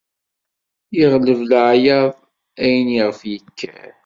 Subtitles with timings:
[1.01, 2.13] Iɣleb leɛyaḍ
[2.63, 3.91] ayen iɣef yekker.